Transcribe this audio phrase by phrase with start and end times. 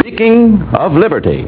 [0.00, 1.42] Speaking of liberty,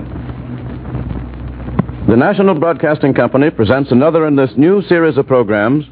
[2.09, 5.85] the National Broadcasting Company presents another in this new series of programs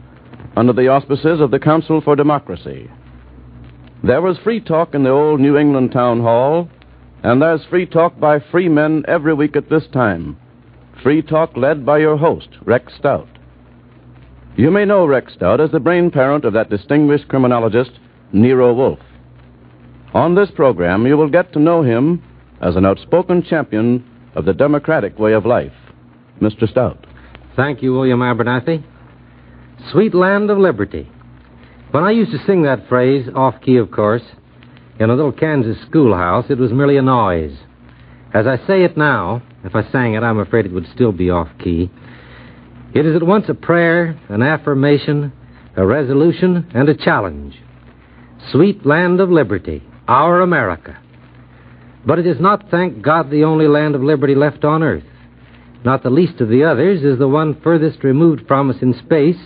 [0.57, 2.91] under the auspices of the Council for Democracy.
[4.03, 6.69] There was free talk in the old New England town hall,
[7.23, 10.37] and there's free talk by free men every week at this time.
[11.03, 13.29] Free talk led by your host, Rex Stout.
[14.57, 17.93] You may know Rex Stout as the brain parent of that distinguished criminologist,
[18.33, 18.99] Nero Wolfe.
[20.13, 22.23] On this program, you will get to know him
[22.65, 24.03] as an outspoken champion
[24.35, 25.73] of the democratic way of life.
[26.41, 26.69] Mr.
[26.69, 27.07] Stout.
[27.55, 28.83] Thank you, William Abernathy.
[29.93, 31.09] Sweet land of liberty.
[31.91, 34.23] When I used to sing that phrase, off key, of course,
[34.99, 37.57] in a little Kansas schoolhouse, it was merely a noise.
[38.33, 41.31] As I say it now, if I sang it, I'm afraid it would still be
[41.31, 41.91] off key.
[42.95, 45.33] It is at once a prayer, an affirmation,
[45.77, 47.57] a resolution, and a challenge.
[48.51, 50.99] Sweet land of liberty, our America.
[52.07, 55.05] But it is not, thank God, the only land of liberty left on earth.
[55.85, 59.41] Not the least of the others is the one furthest removed from us in space,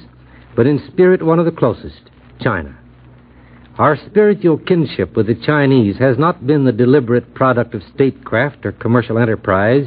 [0.56, 2.00] but in spirit one of the closest
[2.40, 2.78] China.
[3.76, 8.72] Our spiritual kinship with the Chinese has not been the deliberate product of statecraft or
[8.72, 9.86] commercial enterprise.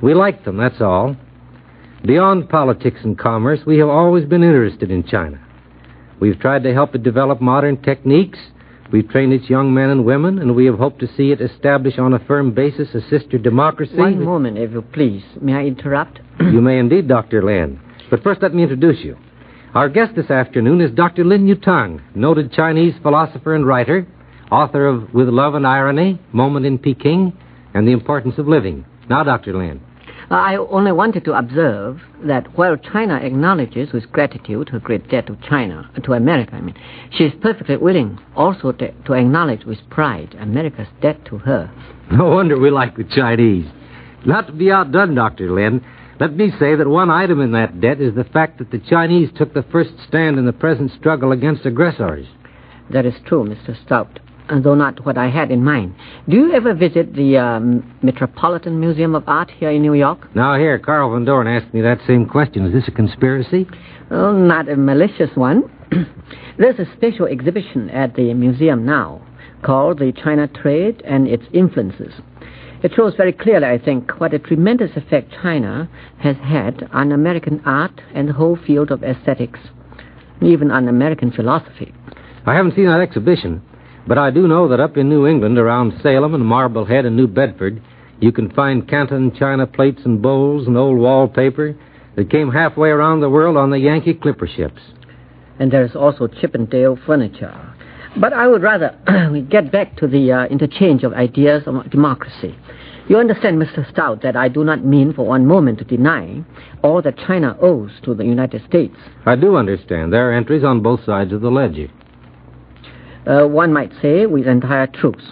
[0.00, 1.16] We like them, that's all.
[2.04, 5.44] Beyond politics and commerce, we have always been interested in China.
[6.20, 8.38] We've tried to help it develop modern techniques.
[8.90, 11.98] We've trained its young men and women, and we have hoped to see it establish
[11.98, 13.96] on a firm basis a sister democracy.
[13.96, 15.22] One moment, if you please.
[15.40, 16.20] May I interrupt?
[16.40, 17.44] you may indeed, Dr.
[17.44, 17.80] Lin.
[18.10, 19.18] But first, let me introduce you.
[19.74, 21.24] Our guest this afternoon is Dr.
[21.24, 24.06] Lin Yutang, noted Chinese philosopher and writer,
[24.50, 27.36] author of With Love and Irony, Moment in Peking,
[27.74, 28.86] and The Importance of Living.
[29.10, 29.56] Now, Dr.
[29.58, 29.82] Lin.
[30.30, 35.26] Uh, I only wanted to observe that while China acknowledges with gratitude her great debt
[35.28, 36.74] to China, uh, to America, I mean,
[37.12, 41.70] she is perfectly willing also to, to acknowledge with pride America's debt to her.
[42.10, 43.66] No wonder we like the Chinese.
[44.26, 45.50] Not to be outdone, Dr.
[45.50, 45.82] Lin,
[46.20, 49.30] let me say that one item in that debt is the fact that the Chinese
[49.36, 52.26] took the first stand in the present struggle against aggressors.
[52.90, 53.80] That is true, Mr.
[53.84, 55.94] Stout, though not what I had in mind.
[56.28, 60.34] Do you ever visit the um, Metropolitan Museum of Art here in New York?
[60.34, 62.64] Now, here, Carl Van Doren asked me that same question.
[62.66, 63.66] Is this a conspiracy?
[64.10, 65.70] Oh, not a malicious one.
[66.58, 69.22] There's a special exhibition at the museum now
[69.62, 72.14] called The China Trade and Its Influences.
[72.82, 77.60] It shows very clearly, I think, what a tremendous effect China has had on American
[77.64, 79.58] art and the whole field of aesthetics,
[80.40, 81.92] even on American philosophy.
[82.46, 83.62] I haven't seen that exhibition,
[84.08, 87.26] but I do know that up in New England, around Salem and Marblehead and New
[87.26, 87.82] Bedford,
[88.20, 91.76] you can find Canton china plates and bowls and old wallpaper
[92.16, 94.80] that came halfway around the world on the Yankee clipper ships.
[95.60, 97.54] And there's also Chippendale furniture.
[98.16, 98.98] But I would rather
[99.30, 102.56] we get back to the uh, interchange of ideas of democracy.
[103.08, 103.88] You understand, Mr.
[103.90, 106.44] Stout, that I do not mean for one moment to deny
[106.82, 108.96] all that China owes to the United States.
[109.24, 110.12] I do understand.
[110.12, 111.88] There are entries on both sides of the ledger.
[113.28, 115.22] Uh, one might say, with entire truth,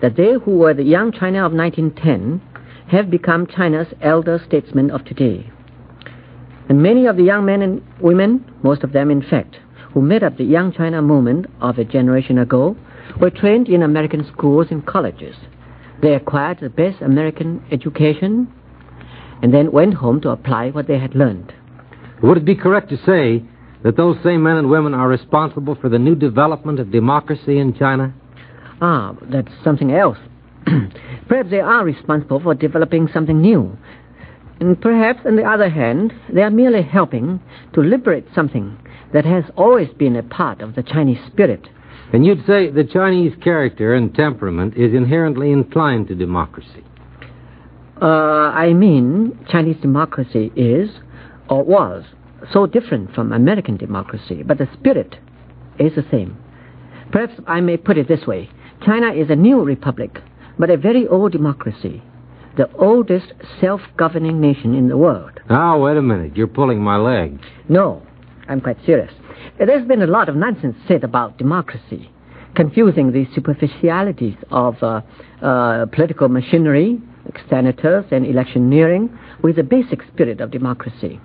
[0.00, 2.40] that they who were the young China of 1910
[2.88, 5.50] have become China's elder statesmen of today.
[6.70, 9.56] And many of the young men and women, most of them in fact,
[9.92, 12.74] who made up the young China movement of a generation ago,
[13.20, 15.36] were trained in American schools and colleges.
[16.00, 18.50] They acquired the best American education
[19.42, 21.52] and then went home to apply what they had learned.
[22.22, 23.44] Would it be correct to say
[23.84, 27.74] that those same men and women are responsible for the new development of democracy in
[27.74, 28.14] China?
[28.80, 30.18] Ah, that's something else.
[31.28, 33.76] perhaps they are responsible for developing something new.
[34.60, 37.40] And perhaps, on the other hand, they are merely helping
[37.74, 38.78] to liberate something
[39.12, 41.68] that has always been a part of the Chinese spirit.
[42.12, 46.84] And you'd say the Chinese character and temperament is inherently inclined to democracy.
[48.00, 50.90] Uh, I mean, Chinese democracy is,
[51.48, 52.04] or was,
[52.52, 55.16] so different from American democracy, but the spirit
[55.78, 56.36] is the same.
[57.10, 58.50] Perhaps I may put it this way
[58.84, 60.20] China is a new republic,
[60.58, 62.02] but a very old democracy,
[62.56, 65.40] the oldest self governing nation in the world.
[65.48, 66.36] Now, wait a minute.
[66.36, 67.38] You're pulling my leg.
[67.68, 68.02] No,
[68.48, 69.12] I'm quite serious.
[69.58, 72.10] There's been a lot of nonsense said about democracy,
[72.54, 75.02] confusing the superficialities of uh,
[75.42, 77.00] uh, political machinery,
[77.48, 81.20] senators, and electioneering with the basic spirit of democracy.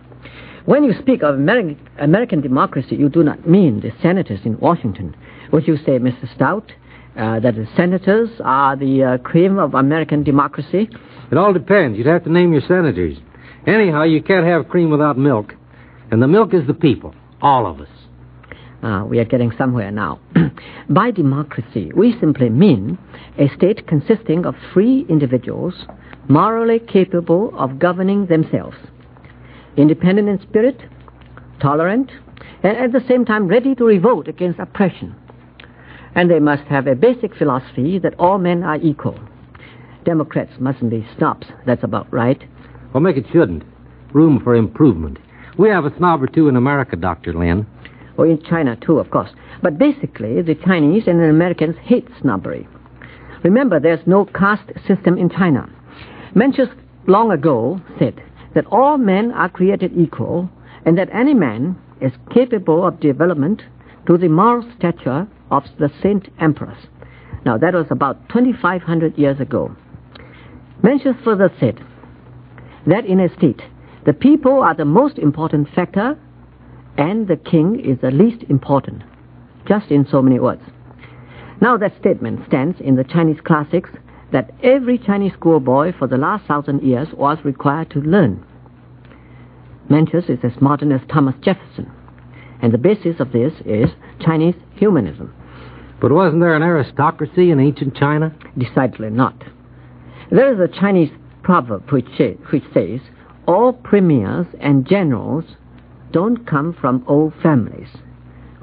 [0.68, 5.16] When you speak of Ameri- American democracy, you do not mean the senators in Washington.
[5.54, 6.28] Would you say, Mr.
[6.36, 6.74] Stout,
[7.16, 10.90] uh, that the senators are the uh, cream of American democracy?
[11.32, 11.98] It all depends.
[11.98, 13.18] You'd have to name your senators.
[13.66, 15.54] Anyhow, you can't have cream without milk.
[16.12, 17.88] And the milk is the people, all of us.
[18.84, 20.20] Uh, we are getting somewhere now.
[20.90, 22.98] By democracy, we simply mean
[23.40, 25.86] a state consisting of free individuals
[26.28, 28.76] morally capable of governing themselves,
[29.78, 30.82] independent in spirit,
[31.62, 32.12] tolerant,
[32.64, 35.16] and at the same time ready to revolt against oppression.
[36.16, 39.20] And they must have a basic philosophy that all men are equal.
[40.04, 42.44] Democrats mustn't be snobs, that's about right.
[42.94, 43.64] Well, make it shouldn't.
[44.14, 45.20] Room for improvement.
[45.58, 47.34] We have a snob or two in America, Dr.
[47.34, 47.68] Lin.
[48.18, 49.30] Or in China, too, of course.
[49.62, 52.68] But basically, the Chinese and the Americans hate snobbery.
[53.44, 55.70] Remember, there's no caste system in China.
[56.36, 56.70] Mencius
[57.06, 58.22] long ago said
[58.58, 60.50] that all men are created equal
[60.84, 63.62] and that any man is capable of development
[64.08, 66.88] to the moral stature of the saint emperors.
[67.46, 69.76] Now, that was about 2,500 years ago.
[70.82, 71.80] Mencius further said
[72.88, 73.62] that in a state,
[74.08, 76.18] the people are the most important factor
[76.98, 79.04] and the king is the least important,
[79.68, 80.64] just in so many words.
[81.62, 83.92] Now, that statement stands in the Chinese classics
[84.32, 88.44] that every Chinese schoolboy for the last thousand years was required to learn.
[89.90, 91.92] Mencius is as modern as Thomas Jefferson,
[92.62, 93.90] and the basis of this is
[94.20, 95.34] Chinese humanism.
[96.02, 98.36] But wasn't there an aristocracy in ancient China?
[98.58, 99.36] Decidedly not.
[100.30, 101.10] There is a Chinese
[101.42, 102.06] proverb which,
[102.52, 103.00] which says,
[103.48, 105.46] all premiers and generals
[106.12, 107.88] don't come from old families,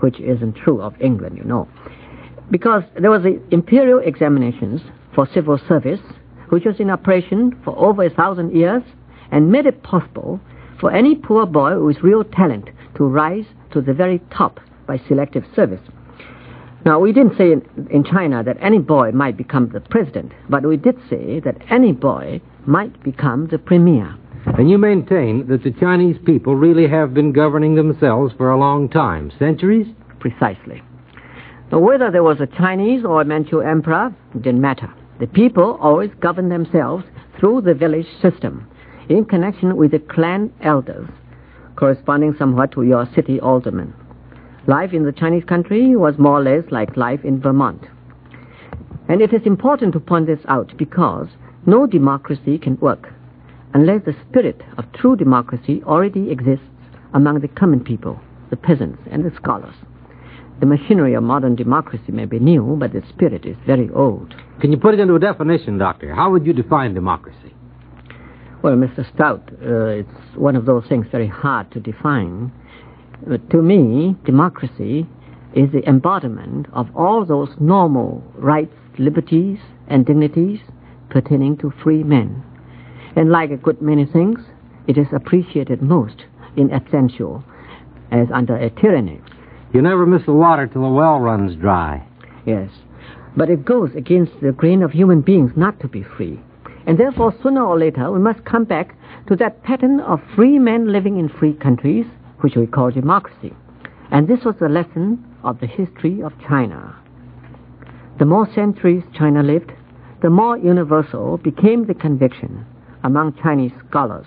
[0.01, 1.69] which isn't true of England, you know.
[2.51, 4.83] Because there was the imperial examinations
[5.15, 6.01] for civil service,
[6.51, 8.83] which was in operation for over a thousand years,
[9.31, 10.39] and made it possible
[10.85, 15.43] for any poor boy with real talent to rise to the very top by selective
[15.57, 15.81] service.
[16.85, 20.63] Now, we didn't say in, in, China that any boy might become the president, but
[20.63, 24.15] we did say that any boy might become the premier.
[24.59, 28.91] And you maintain that the Chinese people really have been governing themselves for a long
[28.91, 29.87] time, centuries?
[30.21, 30.83] Precisely.
[31.73, 34.93] Now, whether there was a Chinese or a Manchu emperor, didn't matter.
[35.19, 37.05] The people always governed themselves
[37.41, 38.69] through the village system,
[39.09, 41.09] in connection with the clan elders,
[41.77, 43.93] corresponding somewhat to your city aldermen.
[44.67, 47.85] Life in the Chinese country was more or less like life in Vermont.
[49.09, 51.29] And it is important to point this out because
[51.67, 53.13] no democracy can work
[53.75, 56.65] unless the spirit of true democracy already exists
[57.13, 58.19] among the common people,
[58.51, 59.75] the peasants, and the scholars.
[60.61, 64.35] The machinery of modern democracy may be new, but the spirit is very old.
[64.61, 66.15] Can you put it into a definition, Doctor?
[66.15, 67.53] How would you define democracy?
[68.65, 69.05] Well, Mr.
[69.15, 72.51] Stout, uh, it's one of those things very hard to define.
[73.27, 75.07] But to me, democracy
[75.55, 80.61] is the embodiment of all those normal rights, liberties, and dignities
[81.11, 82.43] pertaining to free men.
[83.15, 84.41] And like a good many things,
[84.87, 86.25] it is appreciated most
[86.57, 87.45] in absentia,
[88.13, 89.21] as under a tyranny.
[89.75, 92.09] You never miss the water till the well runs dry.
[92.47, 92.71] Yes.
[93.37, 96.41] But it goes against the grain of human beings not to be free.
[96.87, 98.97] And therefore, sooner or later, we must come back
[99.29, 102.07] to that pattern of free men living in free countries,
[102.41, 103.55] which we call democracy.
[104.11, 106.95] And this was the lesson of the history of China.
[108.19, 109.73] The more centuries China lived,
[110.23, 112.67] the more universal became the conviction
[113.03, 114.27] among Chinese scholars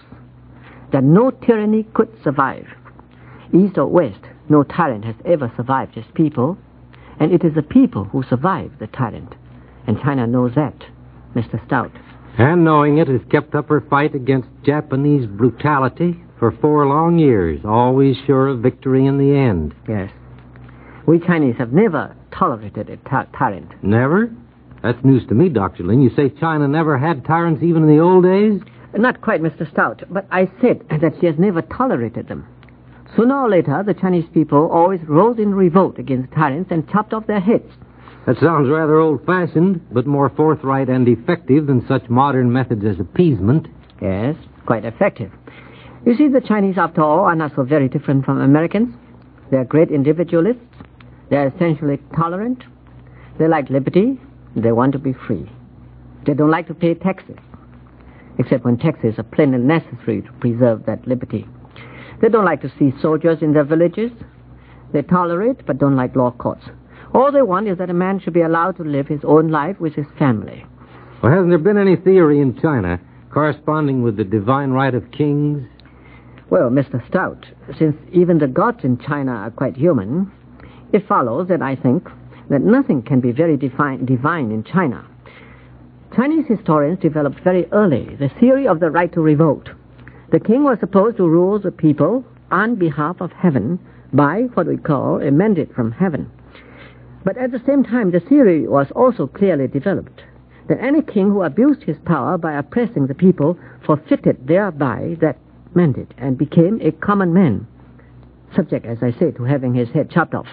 [0.91, 2.67] that no tyranny could survive.
[3.53, 4.19] East or West,
[4.49, 6.57] no tyrant has ever survived his people,
[7.19, 9.35] and it is the people who survive the tyrant.
[9.85, 10.85] And China knows that,
[11.35, 11.63] Mr.
[11.65, 11.91] Stout.
[12.37, 17.59] And knowing it, has kept up her fight against Japanese brutality for four long years,
[17.65, 19.73] always sure of victory in the end.
[19.89, 20.11] Yes.
[21.07, 23.71] We Chinese have never tolerated a ty- tyrant.
[23.83, 24.31] Never?
[24.83, 25.83] That's news to me, Dr.
[25.83, 26.01] Lin.
[26.01, 28.61] You say China never had tyrants even in the old days?
[28.95, 29.69] Not quite, Mr.
[29.71, 32.45] Stout, but I said that she has never tolerated them.
[33.15, 37.25] Sooner or later, the Chinese people always rose in revolt against tyrants and chopped off
[37.25, 37.71] their heads.
[38.27, 42.99] That sounds rather old fashioned, but more forthright and effective than such modern methods as
[42.99, 43.67] appeasement.
[44.01, 45.31] Yes, quite effective.
[46.05, 48.93] You see, the Chinese, after all, are not so very different from Americans.
[49.49, 50.61] They're great individualists.
[51.29, 52.65] They're essentially tolerant.
[53.39, 54.19] They like liberty.
[54.57, 55.49] They want to be free.
[56.25, 57.37] They don't like to pay taxes,
[58.39, 61.47] except when taxes are plainly necessary to preserve that liberty.
[62.21, 64.11] They don't like to see soldiers in their villages.
[64.91, 66.65] They tolerate but don't like law courts.
[67.17, 69.79] All they want is that a man should be allowed to live his own life
[69.79, 70.63] with his family.
[71.23, 72.99] Well, hasn't there been any theory in China
[73.31, 75.67] corresponding with the divine right of kings?
[76.51, 77.05] Well, Mr.
[77.07, 77.43] Stout,
[77.79, 80.31] since even the gods in China are quite human,
[80.93, 82.07] it follows that I think
[82.51, 85.03] that nothing can be very divine, divine in China.
[86.15, 89.69] Chinese historians developed very early the theory of the right to revolt.
[90.31, 93.79] The king was supposed to rule the people on behalf of heaven
[94.13, 96.29] by what we call a mandate from heaven.
[97.27, 100.21] But at the same time, the theory was also clearly developed
[100.69, 105.37] that any king who abused his power by oppressing the people forfeited thereby that
[105.75, 107.67] mandate and became a common man,
[108.55, 110.47] subject, as I say, to having his head chopped off.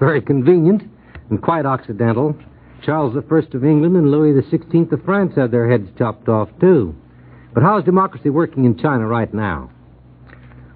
[0.00, 0.82] Very convenient
[1.30, 2.36] and quite occidental.
[2.82, 6.92] Charles I of England and Louis XVI of France had their heads chopped off, too.
[7.54, 9.70] But how is democracy working in China right now?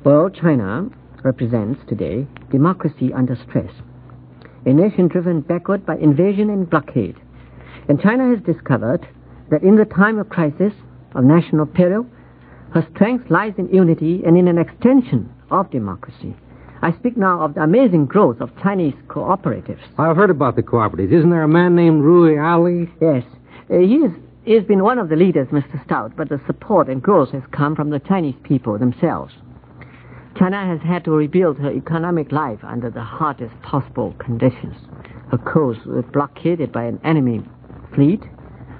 [0.04, 0.88] Well, China
[1.24, 3.72] represents today democracy under stress.
[4.66, 7.16] A nation driven backward by invasion and blockade.
[7.88, 9.06] And China has discovered
[9.50, 10.72] that in the time of crisis,
[11.14, 12.06] of national peril,
[12.72, 16.36] her strength lies in unity and in an extension of democracy.
[16.82, 19.80] I speak now of the amazing growth of Chinese cooperatives.
[19.98, 21.12] I've heard about the cooperatives.
[21.12, 22.88] Isn't there a man named Rewi Alley?
[23.00, 23.24] Yes.
[23.70, 24.12] Uh, he, is,
[24.44, 25.82] he has been one of the leaders, Mr.
[25.84, 29.34] Stout, but the support and growth has come from the Chinese people themselves.
[30.36, 34.76] China has had to rebuild her economic life under the hardest possible conditions.
[35.30, 37.42] Her coast was blockaded by an enemy
[37.94, 38.22] fleet,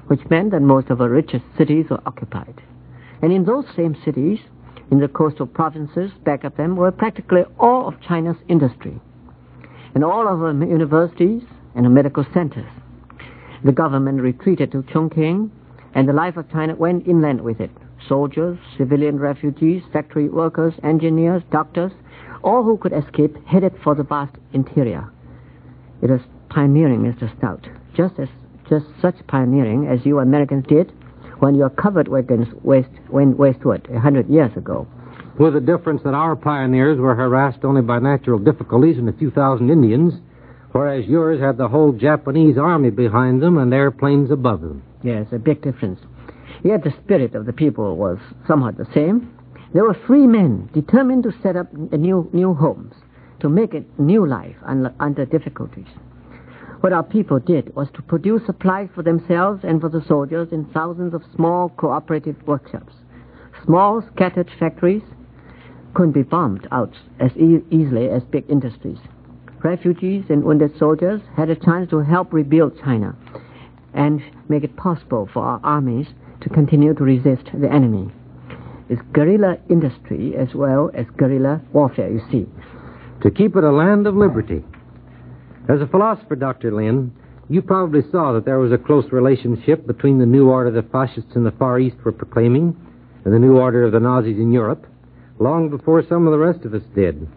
[0.06, 2.62] which meant that most of her richest cities were occupied.
[3.22, 4.38] And in those same cities,
[4.90, 9.00] in the coastal provinces back of them were practically all of China's industry
[9.94, 11.42] and all of her universities
[11.74, 12.70] and her medical centers.
[13.64, 15.50] The government retreated to Chongqing,
[15.94, 17.70] and the life of China went inland with it.
[18.08, 21.92] Soldiers, civilian refugees, factory workers, engineers, doctors,
[22.42, 25.10] all who could escape headed for the vast interior.
[26.02, 27.34] It was pioneering, Mr.
[27.38, 28.28] Stout, just as
[28.68, 30.92] just such pioneering as you Americans did
[31.40, 34.86] when your covered wagons west, went westward a hundred years ago.
[35.38, 39.30] With the difference that our pioneers were harassed only by natural difficulties and a few
[39.30, 40.14] thousand Indians,
[40.72, 44.82] whereas yours had the whole Japanese army behind them and airplanes above them.
[45.02, 46.00] Yes, a big difference.
[46.62, 49.34] Yet the spirit of the people was somewhat the same.
[49.72, 52.94] They were free men, determined to set up new, new homes,
[53.40, 55.86] to make a new life under difficulties.
[56.80, 60.64] What our people did was to produce supplies for themselves and for the soldiers in
[60.66, 62.94] thousands of small cooperative workshops.
[63.64, 65.02] Small scattered factories
[65.94, 68.98] couldn't be bombed out as e- easily as big industries.
[69.62, 73.14] Refugees and wounded soldiers had a chance to help rebuild China
[73.92, 76.06] and make it possible for our armies
[76.40, 78.10] to continue to resist the enemy.
[78.88, 82.46] It's guerrilla industry as well as guerrilla warfare, you see.
[83.22, 84.64] To keep it a land of liberty.
[85.68, 86.72] As a philosopher, Dr.
[86.72, 87.12] Lin,
[87.48, 91.36] you probably saw that there was a close relationship between the new order the fascists
[91.36, 92.76] in the Far East were proclaiming
[93.24, 94.86] and the new order of the Nazis in Europe,
[95.38, 97.28] long before some of the rest of us did.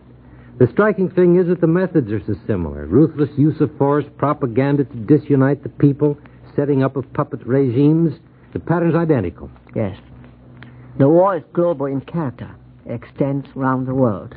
[0.59, 4.83] The striking thing is that the methods are so similar ruthless use of force, propaganda
[4.85, 6.17] to disunite the people,
[6.55, 8.13] setting up of puppet regimes.
[8.53, 9.49] The pattern's identical.
[9.75, 9.97] Yes.
[10.99, 12.55] The war is global in character,
[12.85, 14.35] extends around the world.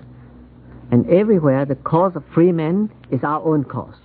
[0.90, 3.96] And everywhere the cause of free men is our own cause.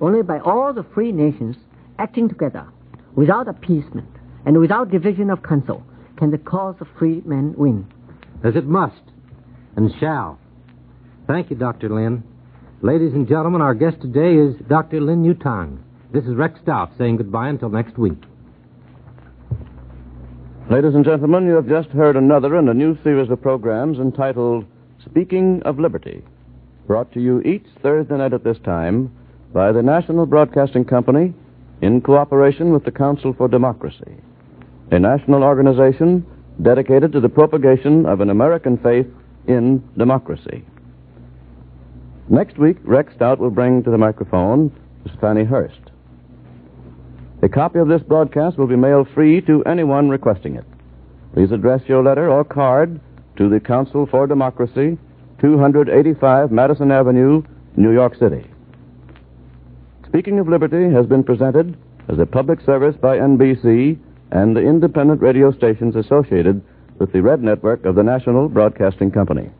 [0.00, 1.56] Only by all the free nations
[1.98, 2.66] acting together,
[3.14, 4.08] without appeasement
[4.44, 5.86] and without division of counsel,
[6.16, 7.86] can the cause of free men win.
[8.42, 9.00] As it must
[9.76, 10.38] and shall.
[11.26, 11.88] Thank you, Dr.
[11.88, 12.24] Lin.
[12.82, 15.00] Ladies and gentlemen, our guest today is Dr.
[15.00, 15.78] Lin Yutang.
[16.12, 18.22] This is Rex Stout saying goodbye until next week.
[20.68, 24.64] Ladies and gentlemen, you have just heard another in a new series of programs entitled
[25.08, 26.24] Speaking of Liberty,
[26.88, 29.08] brought to you each Thursday night at this time
[29.52, 31.32] by the National Broadcasting Company
[31.82, 34.16] in cooperation with the Council for Democracy,
[34.90, 36.26] a national organization
[36.60, 39.06] dedicated to the propagation of an American faith
[39.46, 40.64] in democracy.
[42.28, 44.72] Next week, Rex Stout will bring to the microphone
[45.04, 45.92] Miss Fannie Hurst.
[47.46, 50.64] A copy of this broadcast will be mailed free to anyone requesting it.
[51.32, 52.98] Please address your letter or card
[53.36, 54.98] to the Council for Democracy,
[55.40, 57.44] 285 Madison Avenue,
[57.76, 58.44] New York City.
[60.08, 61.76] Speaking of Liberty has been presented
[62.08, 63.96] as a public service by NBC
[64.32, 66.60] and the independent radio stations associated
[66.98, 69.50] with the Red Network of the National Broadcasting Company.